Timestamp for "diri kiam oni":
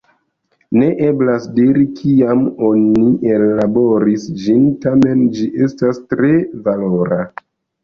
1.57-3.13